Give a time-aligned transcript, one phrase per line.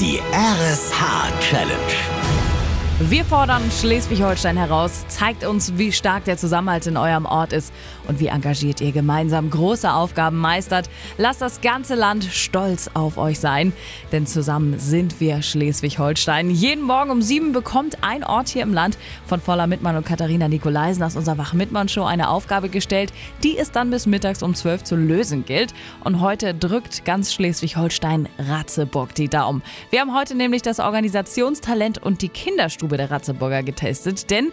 [0.00, 2.39] Die RSH Challenge.
[3.08, 5.06] Wir fordern Schleswig-Holstein heraus.
[5.08, 7.72] Zeigt uns, wie stark der Zusammenhalt in eurem Ort ist
[8.06, 10.90] und wie engagiert ihr gemeinsam große Aufgaben meistert.
[11.16, 13.72] Lasst das ganze Land stolz auf euch sein,
[14.12, 16.50] denn zusammen sind wir Schleswig-Holstein.
[16.50, 20.48] Jeden Morgen um sieben bekommt ein Ort hier im Land von Voller Mittmann und Katharina
[20.48, 24.94] Nikolaisen aus unserer Wach-Mittmann-Show eine Aufgabe gestellt, die es dann bis mittags um zwölf zu
[24.94, 25.72] lösen gilt.
[26.04, 29.62] Und heute drückt ganz Schleswig-Holstein Ratzeburg die Daumen.
[29.88, 34.52] Wir haben heute nämlich das Organisationstalent und die Kinderstube der Ratzeburger getestet, denn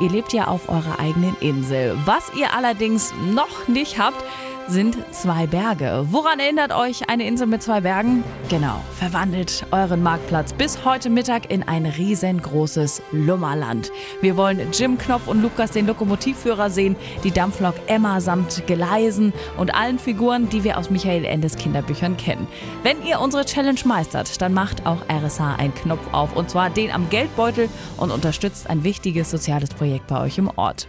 [0.00, 1.96] ihr lebt ja auf eurer eigenen Insel.
[2.04, 4.22] Was ihr allerdings noch nicht habt,
[4.68, 6.06] sind zwei Berge.
[6.10, 8.24] Woran erinnert euch eine Insel mit zwei Bergen?
[8.48, 13.92] Genau, verwandelt euren Marktplatz bis heute Mittag in ein riesengroßes Lummerland.
[14.20, 19.74] Wir wollen Jim Knopf und Lukas den Lokomotivführer sehen, die Dampflok Emma samt Gleisen und
[19.74, 22.46] allen Figuren, die wir aus Michael Endes Kinderbüchern kennen.
[22.82, 26.90] Wenn ihr unsere Challenge meistert, dann macht auch RSH einen Knopf auf und zwar den
[26.90, 30.88] am Geldbeutel und unterstützt ein wichtiges soziales Projekt bei euch im Ort.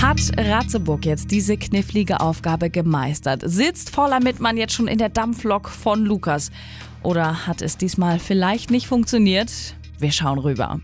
[0.00, 3.42] Hat Ratzeburg jetzt diese knifflige Aufgabe gemeistert?
[3.44, 6.50] Sitzt voller Mittmann jetzt schon in der Dampflok von Lukas?
[7.02, 9.52] Oder hat es diesmal vielleicht nicht funktioniert?
[9.98, 10.80] Wir schauen rüber.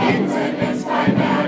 [0.00, 1.47] Ich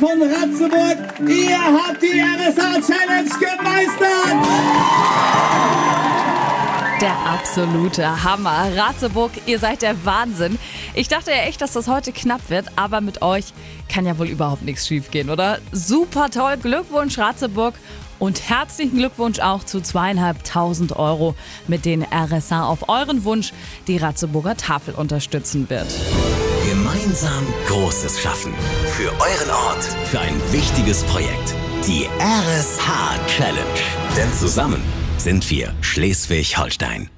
[0.00, 1.28] von Ratzeburg.
[1.28, 4.46] Ihr habt die RSA Challenge gemeistert.
[7.02, 8.68] Der absolute Hammer.
[8.76, 10.58] Ratzeburg, ihr seid der Wahnsinn.
[10.94, 13.52] Ich dachte ja echt, dass das heute knapp wird, aber mit euch
[13.90, 15.58] kann ja wohl überhaupt nichts schiefgehen, oder?
[15.70, 16.56] Super toll.
[16.56, 17.74] Glückwunsch, Ratzeburg.
[18.18, 21.34] Und herzlichen Glückwunsch auch zu zweieinhalbtausend Euro,
[21.68, 23.52] mit denen RSA auf euren Wunsch
[23.86, 25.88] die Ratzeburger Tafel unterstützen wird.
[26.68, 28.52] Gemeinsam Großes schaffen.
[28.96, 29.84] Für euren Ort.
[30.10, 31.54] Für ein wichtiges Projekt.
[31.86, 33.80] Die RSH Challenge.
[34.16, 34.82] Denn zusammen
[35.16, 37.08] sind wir Schleswig-Holstein.